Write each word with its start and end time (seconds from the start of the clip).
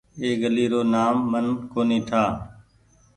اي 0.21 0.29
گلي 0.41 0.65
رو 0.71 0.81
نآم 0.93 1.17
من 1.31 1.45
ڪونيٚ 1.71 2.05
ٺآ۔ 2.09 2.23